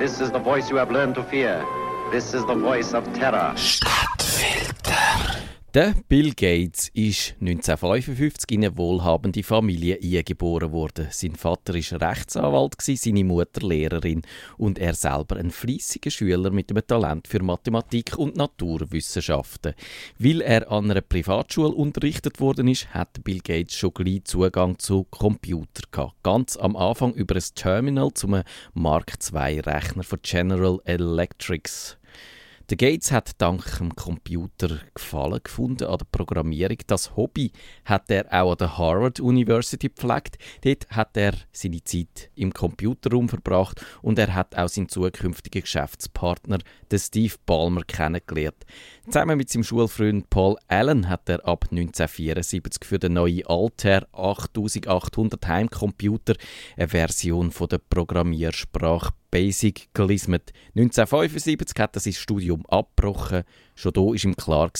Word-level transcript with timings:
This 0.00 0.18
is 0.18 0.30
the 0.30 0.38
voice 0.38 0.70
you 0.70 0.76
have 0.76 0.90
learned 0.90 1.16
to 1.16 1.22
fear. 1.22 1.62
This 2.10 2.32
is 2.32 2.46
the 2.46 2.54
voice 2.54 2.94
of 2.94 3.04
terror. 3.12 3.54
Der 5.72 5.94
Bill 6.08 6.34
Gates 6.34 6.88
ist 6.94 7.36
1955 7.40 8.50
in 8.50 8.64
eine 8.64 8.76
wohlhabende 8.76 9.44
Familie 9.44 10.00
eingeboren 10.02 10.72
worden. 10.72 11.06
Sein 11.12 11.36
Vater 11.36 11.74
war 11.74 12.10
Rechtsanwalt, 12.10 12.74
seine 12.80 13.22
Mutter 13.22 13.64
Lehrerin 13.64 14.22
und 14.58 14.80
er 14.80 14.94
selber 14.94 15.36
ein 15.36 15.52
fließiger 15.52 16.10
Schüler 16.10 16.50
mit 16.50 16.70
einem 16.72 16.84
Talent 16.84 17.28
für 17.28 17.40
Mathematik 17.40 18.18
und 18.18 18.34
Naturwissenschaften. 18.34 19.74
Weil 20.18 20.40
er 20.40 20.68
an 20.72 20.90
einer 20.90 21.02
Privatschule 21.02 21.68
unterrichtet 21.68 22.40
worden 22.40 22.66
ist, 22.66 22.92
hat 22.92 23.22
Bill 23.22 23.38
Gates 23.38 23.76
schon 23.76 23.94
gleich 23.94 24.24
Zugang 24.24 24.76
zu 24.76 25.04
Computer 25.04 25.84
gehabt. 25.92 26.20
Ganz 26.24 26.56
am 26.56 26.74
Anfang 26.74 27.14
über 27.14 27.36
ein 27.36 27.44
Terminal 27.54 28.12
zum 28.14 28.42
Mark 28.74 29.12
II 29.32 29.60
Rechner 29.60 30.02
von 30.02 30.18
General 30.20 30.80
Electrics. 30.84 31.96
Der 32.70 32.76
Gates 32.76 33.10
hat 33.10 33.32
dank 33.38 33.78
dem 33.78 33.96
Computer 33.96 34.78
Gefallen 34.94 35.40
gefunden 35.42 35.88
an 35.88 35.98
der 35.98 36.06
Programmierung. 36.12 36.76
Das 36.86 37.16
Hobby 37.16 37.50
hat 37.84 38.08
er 38.12 38.26
auch 38.32 38.52
an 38.52 38.58
der 38.58 38.78
Harvard 38.78 39.18
University 39.18 39.88
gepflegt. 39.88 40.38
Dort 40.62 40.88
hat 40.90 41.16
er 41.16 41.32
seine 41.50 41.82
Zeit 41.82 42.30
im 42.36 42.52
Computerraum 42.52 43.28
verbracht 43.28 43.84
und 44.02 44.20
er 44.20 44.36
hat 44.36 44.56
auch 44.56 44.68
seinen 44.68 44.88
zukünftigen 44.88 45.62
Geschäftspartner, 45.62 46.58
den 46.92 46.98
Steve 47.00 47.34
Ballmer, 47.44 47.82
kennengelernt. 47.82 48.64
Zusammen 49.06 49.38
mit 49.38 49.50
seinem 49.50 49.64
Schulfreund 49.64 50.30
Paul 50.30 50.56
Allen 50.68 51.08
hat 51.08 51.28
er 51.28 51.44
ab 51.48 51.64
1974 51.72 52.84
für 52.84 53.00
den 53.00 53.14
neuen 53.14 53.44
Altair 53.48 54.06
8800 54.12 55.44
Heimcomputer 55.44 56.36
eine 56.76 56.86
Version 56.86 57.50
von 57.50 57.68
der 57.68 57.78
Programmiersprache 57.78 59.12
Basic 59.30 59.88
gelismet. 59.94 60.52
1975 60.76 61.78
hat 61.78 61.96
er 61.96 62.00
sein 62.00 62.12
Studium 62.12 62.66
abgebrochen. 62.66 63.44
Schon 63.74 63.92
da 63.92 64.00
war 64.00 64.14
ihm 64.14 64.36
klar, 64.36 64.70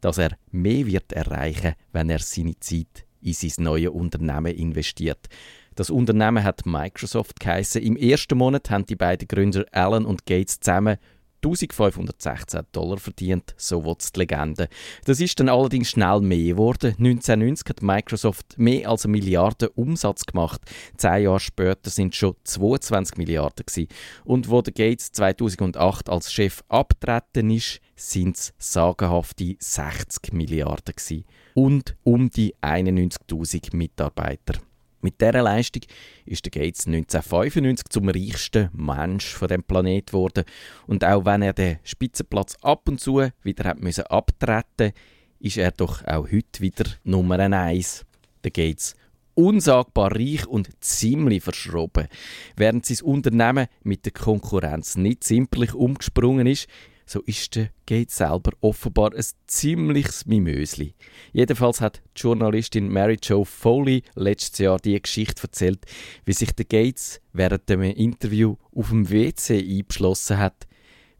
dass 0.00 0.18
er 0.18 0.36
mehr 0.50 0.86
wird 0.86 1.12
erreichen 1.12 1.74
wenn 1.92 2.10
er 2.10 2.18
seine 2.18 2.58
Zeit 2.60 3.06
in 3.22 3.34
sein 3.34 3.64
neues 3.64 3.90
Unternehmen 3.90 4.54
investiert. 4.54 5.28
Das 5.74 5.90
Unternehmen 5.90 6.42
hat 6.42 6.66
Microsoft 6.66 7.38
geheißen. 7.40 7.82
Im 7.82 7.96
ersten 7.96 8.38
Monat 8.38 8.70
haben 8.70 8.86
die 8.86 8.96
beiden 8.96 9.28
Gründer 9.28 9.64
Allen 9.72 10.04
und 10.04 10.26
Gates 10.26 10.60
zusammen 10.60 10.98
1516 11.42 12.60
Dollar 12.72 12.98
verdient, 12.98 13.54
so 13.56 13.84
will 13.84 13.96
die 13.98 14.18
Legende. 14.18 14.68
Das 15.04 15.20
ist 15.20 15.40
dann 15.40 15.48
allerdings 15.48 15.90
schnell 15.90 16.20
mehr 16.20 16.54
geworden. 16.54 16.94
1990 16.98 17.68
hat 17.68 17.82
Microsoft 17.82 18.58
mehr 18.58 18.88
als 18.88 19.04
eine 19.04 19.12
Milliarde 19.12 19.70
Umsatz 19.70 20.26
gemacht. 20.26 20.60
Zehn 20.96 21.24
Jahre 21.24 21.40
später 21.40 21.90
sind 21.90 22.12
es 22.12 22.18
schon 22.18 22.36
22 22.44 23.16
Milliarden 23.16 23.64
gewesen. 23.64 23.88
Und 24.24 24.50
wo 24.50 24.60
der 24.60 24.74
Gates 24.74 25.12
2008 25.12 26.08
als 26.08 26.32
Chef 26.32 26.62
abtreten 26.68 27.50
ist, 27.50 27.80
sind 27.96 28.36
es 28.36 28.52
sagenhafte 28.58 29.56
60 29.58 30.32
Milliarden 30.32 30.94
gewesen. 30.94 31.24
Und 31.54 31.96
um 32.04 32.30
die 32.30 32.54
91.000 32.62 33.74
Mitarbeiter. 33.74 34.60
Mit 35.00 35.20
dieser 35.20 35.42
Leistung 35.42 35.82
ist 36.26 36.44
der 36.44 36.50
Gates 36.50 36.86
1995 36.86 37.88
zum 37.88 38.08
reichsten 38.08 38.68
Mensch 38.72 39.34
von 39.34 39.48
dem 39.48 39.62
Planet 39.62 40.08
geworden. 40.08 40.44
Und 40.86 41.04
auch 41.04 41.24
wenn 41.24 41.42
er 41.42 41.52
den 41.52 41.78
Spitzenplatz 41.84 42.56
ab 42.60 42.88
und 42.88 43.00
zu 43.00 43.28
wieder 43.42 43.64
hat 43.64 43.80
müssen 43.80 44.04
abtreten 44.06 44.92
ist 45.40 45.56
er 45.56 45.70
doch 45.70 46.04
auch 46.06 46.30
heute 46.30 46.60
wieder 46.60 46.84
Nummer 47.02 47.38
eins. 47.38 48.04
Der 48.44 48.50
Gates 48.50 48.94
unsagbar 49.34 50.14
reich 50.14 50.46
und 50.46 50.68
ziemlich 50.80 51.42
verschroben. 51.42 52.08
Während 52.56 52.84
sein 52.84 53.06
Unternehmen 53.06 53.68
mit 53.82 54.04
der 54.04 54.12
Konkurrenz 54.12 54.96
nicht 54.96 55.24
simpelig 55.24 55.74
umgesprungen 55.74 56.46
ist, 56.46 56.68
so 57.10 57.20
ist 57.22 57.56
der 57.56 57.70
Gates 57.86 58.18
selber 58.18 58.52
offenbar 58.60 59.12
ein 59.14 59.24
ziemliches 59.48 60.26
Mimösli. 60.26 60.94
Jedenfalls 61.32 61.80
hat 61.80 62.00
die 62.16 62.20
Journalistin 62.20 62.88
Mary 62.88 63.18
Jo 63.20 63.44
Foley 63.44 64.04
letztes 64.14 64.58
Jahr 64.60 64.78
die 64.78 65.00
Geschichte 65.00 65.42
erzählt, 65.42 65.84
wie 66.24 66.32
sich 66.32 66.52
der 66.52 66.66
Gates 66.66 67.20
während 67.32 67.68
dem 67.68 67.82
Interview 67.82 68.54
auf 68.72 68.90
dem 68.90 69.10
WC 69.10 69.58
eingeschlossen 69.58 70.38
hat, 70.38 70.68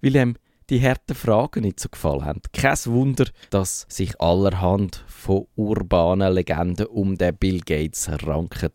weil 0.00 0.14
ihm 0.14 0.36
die 0.70 0.80
harten 0.80 1.16
Fragen 1.16 1.62
nicht 1.62 1.80
so 1.80 1.88
gefallen 1.88 2.24
haben. 2.24 2.42
Kein 2.52 2.78
Wunder, 2.84 3.26
dass 3.50 3.86
sich 3.88 4.20
allerhand 4.20 5.04
von 5.08 5.48
urbanen 5.56 6.32
Legenden 6.32 6.86
um 6.86 7.18
den 7.18 7.36
Bill 7.36 7.62
Gates 7.62 8.08
ranken. 8.24 8.70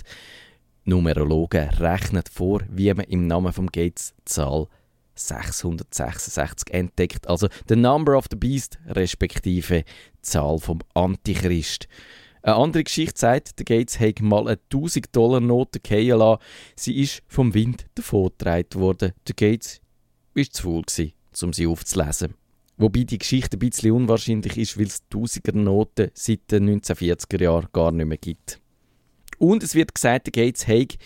Numerologen 0.84 1.69
rechnen 1.69 2.23
vor, 2.29 2.61
wie 2.69 2.94
man 2.94 3.06
im 3.06 3.25
Namen 3.25 3.53
vom 3.53 3.67
Gates 3.67 4.13
Zahl 4.25 4.67
666 5.16 6.74
entdeckt. 6.74 7.28
Also 7.28 7.48
the 7.68 7.76
Number 7.76 8.18
of 8.18 8.26
the 8.30 8.36
Beast, 8.36 8.78
respektive 8.88 9.84
Zahl 10.22 10.59
vom 10.59 10.80
Antichrist. 10.94 11.88
Eine 12.42 12.56
andere 12.58 12.84
Geschichte 12.84 13.20
sagt, 13.20 13.58
der 13.58 13.66
Gates 13.66 14.00
hat 14.00 14.22
mal 14.22 14.48
eine 14.48 14.59
1000-Dollar-Note 14.72 15.80
fallen 15.86 16.20
lassen. 16.20 16.42
Sie 16.76 17.02
ist 17.02 17.24
vom 17.28 17.56
Wind 17.56 17.88
davongetragen 17.96 18.80
worden. 18.80 19.14
Der 19.28 19.36
Gates 19.36 19.81
war 20.36 20.44
zu 20.44 20.62
faul, 20.62 21.12
um 21.42 21.53
sie 21.53 21.66
aufzulesen. 21.66 22.36
Wobei 22.78 23.03
die 23.03 23.18
Geschichte 23.18 23.58
ein 23.58 23.59
bisschen 23.59 23.94
unwahrscheinlich 23.94 24.58
ist, 24.58 24.78
weil 24.78 24.88
es 24.88 25.02
1000er-Noten 25.12 26.12
seit 26.14 26.52
den 26.52 26.82
1940er 26.82 27.42
Jahren 27.42 27.68
gar 27.74 27.92
nicht 27.92 28.06
mehr 28.06 28.18
gibt. 28.18 28.59
Und 29.40 29.64
es 29.64 29.76
wird 29.76 29.96
gesagt, 29.96 30.28
der 30.28 30.46
Gates 30.46 30.68
hat 30.68 30.97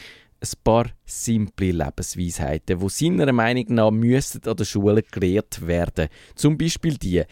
ein 0.42 0.50
paar 0.64 0.86
simple 1.06 1.72
Lebensweisheiten, 1.72 2.80
die 2.80 2.90
seiner 2.90 3.34
Meinung 3.34 3.66
nach 3.70 3.92
müssten 3.92 4.48
an 4.48 4.56
der 4.56 4.66
Schule 4.66 5.04
gelehrt 5.04 5.66
werden. 5.66 6.08
Zum 6.36 6.58
Beispiel 6.58 6.98
die: 6.98 7.24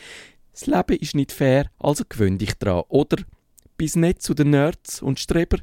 Das 0.51 0.67
Leben 0.67 0.97
ist 0.97 1.15
nicht 1.15 1.31
fair, 1.31 1.69
also 1.79 2.03
gewöhn 2.07 2.37
dich 2.37 2.53
dran. 2.55 2.83
Oder 2.89 3.23
bis 3.77 3.95
nicht 3.95 4.21
zu 4.21 4.33
den 4.33 4.49
Nerds 4.49 5.01
und 5.01 5.19
Streber. 5.19 5.59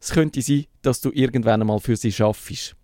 Es 0.00 0.10
könnte 0.10 0.40
sein, 0.42 0.66
dass 0.82 1.00
du 1.00 1.10
irgendwann 1.12 1.60
einmal 1.60 1.80
für 1.80 1.96
sie 1.96 2.12
schaffst. 2.12 2.76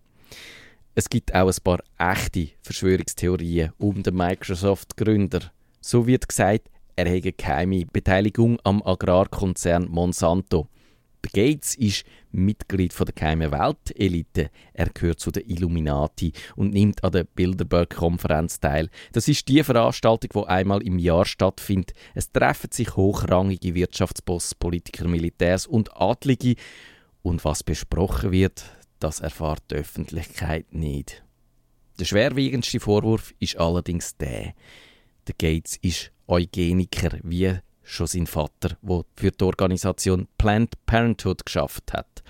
Es 0.96 1.08
gibt 1.08 1.34
auch 1.34 1.48
ein 1.48 1.62
paar 1.62 1.80
echte 1.98 2.50
Verschwörungstheorien 2.62 3.72
um 3.78 4.02
den 4.02 4.14
Microsoft-Gründer. 4.14 5.52
So 5.80 6.06
wird 6.06 6.28
gesagt, 6.28 6.70
er 6.96 7.08
hätte 7.08 7.32
keine 7.32 7.86
Beteiligung 7.86 8.58
am 8.62 8.82
Agrarkonzern 8.82 9.88
Monsanto. 9.88 10.68
Gates 11.32 11.74
ist 11.76 12.04
Mitglied 12.32 12.92
von 12.92 13.06
der 13.06 13.14
geheimen 13.14 13.52
Weltelite. 13.52 14.50
Er 14.72 14.88
gehört 14.90 15.20
zu 15.20 15.30
den 15.30 15.48
Illuminati 15.48 16.32
und 16.56 16.72
nimmt 16.72 17.04
an 17.04 17.12
der 17.12 17.24
Bilderberg-Konferenz 17.24 18.60
teil. 18.60 18.90
Das 19.12 19.28
ist 19.28 19.48
die 19.48 19.62
Veranstaltung, 19.62 20.30
die 20.34 20.48
einmal 20.48 20.82
im 20.82 20.98
Jahr 20.98 21.24
stattfindet. 21.24 21.94
Es 22.14 22.32
treffen 22.32 22.70
sich 22.72 22.96
hochrangige 22.96 23.74
Wirtschaftsboss, 23.74 24.54
Politiker, 24.54 25.06
Militärs 25.08 25.66
und 25.66 25.96
Adlige. 26.00 26.56
Und 27.22 27.44
was 27.44 27.62
besprochen 27.62 28.32
wird, 28.32 28.64
das 28.98 29.20
erfahrt 29.20 29.62
die 29.70 29.76
Öffentlichkeit 29.76 30.72
nicht. 30.72 31.24
Der 31.98 32.06
schwerwiegendste 32.06 32.80
Vorwurf 32.80 33.34
ist 33.38 33.56
allerdings 33.56 34.16
der. 34.16 34.54
Der 35.28 35.34
Gates 35.38 35.76
ist 35.76 36.10
Eugeniker, 36.26 37.18
wie 37.22 37.58
schon 37.84 38.06
sein 38.06 38.26
Vater, 38.26 38.76
der 38.82 39.04
für 39.16 39.30
die 39.30 39.44
Organisation 39.44 40.26
Planned 40.38 40.74
Parenthood 40.86 41.44
geschafft 41.44 41.92
hat. 41.92 42.22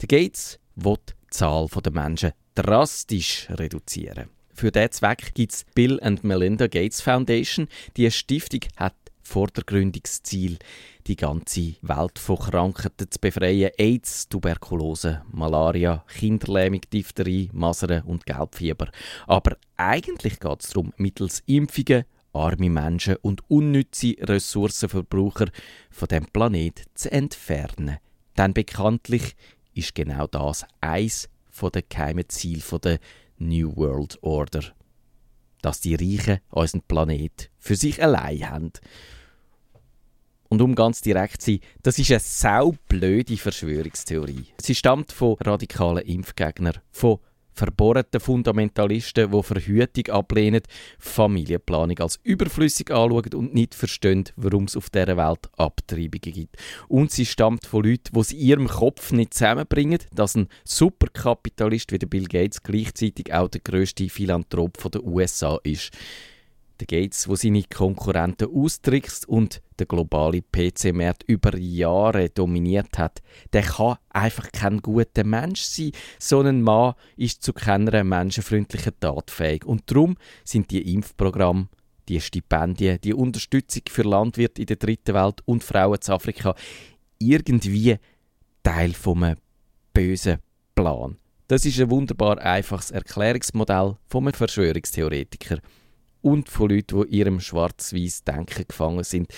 Der 0.00 0.08
Gates 0.08 0.58
will 0.76 0.96
die 1.08 1.12
Zahl 1.30 1.66
der 1.66 1.92
Menschen 1.92 2.32
drastisch 2.54 3.48
reduzieren. 3.50 4.28
Für 4.54 4.72
diesen 4.72 4.92
Zweck 4.92 5.34
gibt 5.34 5.52
es 5.52 5.64
Bill 5.74 6.00
and 6.02 6.24
Melinda 6.24 6.66
Gates 6.66 7.00
Foundation. 7.00 7.68
Die 7.96 8.10
Stiftung 8.10 8.60
hat 8.76 8.94
vordergründiges 9.22 10.22
Ziel, 10.22 10.58
die 11.06 11.16
ganze 11.16 11.74
Welt 11.82 12.18
von 12.18 12.38
Krankheiten 12.38 13.10
zu 13.10 13.20
befreien. 13.20 13.70
AIDS, 13.78 14.28
Tuberkulose, 14.28 15.22
Malaria, 15.30 16.04
Kinderlähmung, 16.08 16.80
Diphtherie, 16.92 17.50
Masern 17.52 18.02
und 18.02 18.26
Gelbfieber. 18.26 18.88
Aber 19.26 19.56
eigentlich 19.76 20.40
geht 20.40 20.62
es 20.62 20.70
darum, 20.70 20.92
mittels 20.96 21.42
Impfungen 21.46 22.04
arme 22.32 22.70
Menschen 22.70 23.16
und 23.16 23.42
unnütze 23.50 24.16
Ressourcenverbraucher 24.20 25.46
von 25.90 26.08
dem 26.08 26.26
Planet 26.26 26.84
zu 26.94 27.10
entfernen. 27.10 27.98
Denn 28.36 28.54
bekanntlich 28.54 29.34
ist 29.74 29.94
genau 29.94 30.26
das 30.26 30.64
eins 30.80 31.28
der 31.60 31.82
geheimen 31.82 32.28
Ziele 32.28 32.62
der 32.82 32.98
New 33.38 33.74
World 33.76 34.18
Order. 34.22 34.62
Dass 35.60 35.80
die 35.80 35.96
Reichen 35.96 36.38
unseren 36.50 36.82
Planet 36.82 37.50
für 37.58 37.74
sich 37.74 38.00
allein 38.00 38.48
haben. 38.48 38.72
Und 40.48 40.62
um 40.62 40.74
ganz 40.74 41.00
direkt 41.00 41.42
zu 41.42 41.52
sein, 41.52 41.60
das 41.82 41.98
ist 41.98 42.10
eine 42.10 42.20
saublöde 42.20 43.36
Verschwörungstheorie. 43.36 44.46
Sie 44.60 44.74
stammt 44.74 45.12
von 45.12 45.36
radikalen 45.40 46.06
Impfgegnern, 46.06 46.78
von 46.90 47.18
verbohrten 47.58 48.20
Fundamentalisten, 48.20 49.30
die 49.30 49.42
Verhütung 49.42 50.14
ablehnen, 50.14 50.62
Familienplanung 50.98 51.98
als 51.98 52.18
überflüssig 52.22 52.90
anschauen 52.90 53.34
und 53.34 53.54
nicht 53.54 53.74
verstehen, 53.74 54.24
warum 54.36 54.64
es 54.64 54.76
auf 54.76 54.90
dieser 54.90 55.16
Welt 55.16 55.48
Abtreibungen 55.56 56.32
gibt. 56.32 56.56
Und 56.88 57.10
sie 57.10 57.26
stammt 57.26 57.66
von 57.66 57.84
Leuten, 57.84 58.14
die 58.14 58.20
es 58.20 58.32
in 58.32 58.38
ihrem 58.38 58.68
Kopf 58.68 59.12
nicht 59.12 59.34
zusammenbringen, 59.34 59.98
dass 60.14 60.36
ein 60.36 60.48
Superkapitalist 60.64 61.92
wie 61.92 61.98
der 61.98 62.06
Bill 62.06 62.26
Gates 62.26 62.62
gleichzeitig 62.62 63.34
auch 63.34 63.48
der 63.48 63.60
grösste 63.60 64.08
Philanthrop 64.08 64.90
der 64.90 65.04
USA 65.04 65.58
ist. 65.64 65.90
Der 66.80 66.86
Gates, 66.86 67.28
wo 67.28 67.34
seine 67.34 67.64
Konkurrenten 67.64 68.54
austrickst 68.54 69.28
und 69.28 69.60
der 69.80 69.86
globale 69.86 70.42
PC-Markt 70.42 71.24
über 71.24 71.56
Jahre 71.56 72.28
dominiert 72.30 72.98
hat, 72.98 73.20
der 73.52 73.62
kann 73.62 73.96
einfach 74.10 74.52
kein 74.52 74.80
guter 74.80 75.24
Mensch 75.24 75.62
sein. 75.62 75.90
So 76.20 76.40
ein 76.40 76.62
Mann 76.62 76.94
ist 77.16 77.42
zu 77.42 77.52
keiner 77.52 78.04
menschenfreundlichen 78.04 78.92
Tat 79.00 79.30
fähig. 79.30 79.64
Und 79.64 79.90
darum 79.90 80.16
sind 80.44 80.70
die 80.70 80.94
Impfprogramme, 80.94 81.68
die 82.08 82.20
Stipendien, 82.20 83.00
die 83.02 83.14
Unterstützung 83.14 83.82
für 83.88 84.02
Landwirte 84.02 84.62
in 84.62 84.66
der 84.66 84.76
dritten 84.76 85.14
Welt 85.14 85.40
und 85.46 85.64
Frauen 85.64 85.98
in 86.04 86.12
Afrika 86.12 86.54
irgendwie 87.18 87.96
Teil 88.62 88.92
vom 88.92 89.34
bösen 89.92 90.38
Plan. 90.76 91.16
Das 91.48 91.64
ist 91.64 91.80
ein 91.80 91.90
wunderbar 91.90 92.38
einfaches 92.38 92.90
Erklärungsmodell 92.90 93.96
vom 94.06 94.32
Verschwörungstheoretiker 94.32 95.58
und 96.22 96.48
von 96.48 96.70
Leuten, 96.70 97.02
die 97.02 97.16
ihrem 97.16 97.40
schwarz-weiß 97.40 98.24
Denken 98.24 98.66
gefangen 98.68 99.04
sind. 99.04 99.32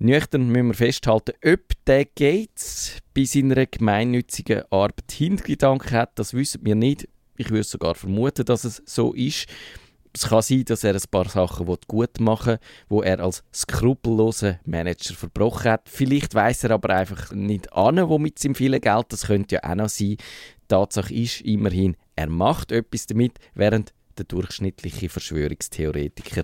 Nüchtern 0.00 0.48
müssen 0.48 0.68
wir 0.68 0.74
festhalten, 0.74 1.32
ob 1.44 1.60
der 1.86 2.04
Gates 2.04 2.98
bei 3.14 3.24
seiner 3.24 3.66
gemeinnützigen 3.66 4.62
Arbeit 4.70 5.10
Hintergedanken 5.10 5.90
hat, 5.90 6.18
das 6.18 6.34
wissen 6.34 6.64
wir 6.64 6.76
nicht. 6.76 7.08
Ich 7.36 7.50
würde 7.50 7.64
sogar 7.64 7.94
vermuten, 7.96 8.44
dass 8.44 8.64
es 8.64 8.82
so 8.86 9.12
ist. 9.12 9.46
Es 10.14 10.28
kann 10.28 10.42
sein, 10.42 10.64
dass 10.64 10.84
er 10.84 10.94
ein 10.94 11.02
paar 11.10 11.28
Sachen 11.28 11.66
gut 11.86 12.20
machen 12.20 12.54
will, 12.54 12.58
wo 12.88 13.02
er 13.02 13.20
als 13.20 13.42
skrupelloser 13.54 14.58
Manager 14.64 15.14
verbrochen 15.14 15.70
hat. 15.70 15.88
Vielleicht 15.88 16.34
weiß 16.34 16.64
er 16.64 16.72
aber 16.72 16.90
einfach 16.90 17.32
nicht 17.32 17.72
an, 17.72 18.08
wo 18.08 18.18
mit 18.18 18.38
seinem 18.38 18.54
vielen 18.54 18.80
Geld. 18.80 19.06
Das 19.10 19.26
könnte 19.26 19.56
ja 19.56 19.64
auch 19.64 19.74
noch 19.74 19.88
sein. 19.88 20.16
Die 20.16 20.68
Tatsache 20.68 21.14
ist 21.14 21.40
immerhin, 21.42 21.96
er 22.16 22.28
macht 22.28 22.72
etwas 22.72 23.06
damit, 23.06 23.38
während 23.54 23.92
der 24.18 24.26
durchschnittliche 24.26 25.08
Verschwörungstheoretiker 25.08 26.42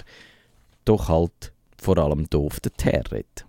doch 0.85 1.09
halt 1.09 1.53
vor 1.77 1.99
allem 1.99 2.29
doof 2.31 2.61
der 2.61 2.73
Terret. 2.73 3.43